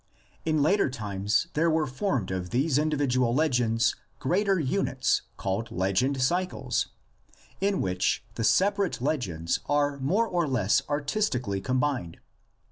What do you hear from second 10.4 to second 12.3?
less artistically combined.